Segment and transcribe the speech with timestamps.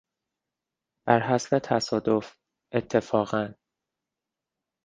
[1.07, 2.35] برحسب تصادف،
[2.73, 3.53] اتفاقا